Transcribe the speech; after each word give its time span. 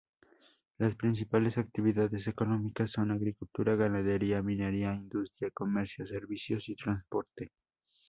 Las 0.79 0.95
principales 0.95 1.59
actividades 1.59 2.25
económicas 2.25 2.89
son: 2.89 3.11
agricultura, 3.11 3.75
ganadería, 3.75 4.41
minería, 4.41 4.95
industria, 4.95 5.51
comercio, 5.53 6.07
servicios 6.07 6.69
y 6.69 6.75
transporte. 6.75 7.51